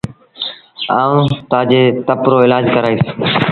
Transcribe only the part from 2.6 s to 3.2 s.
ڪرآئيٚس۔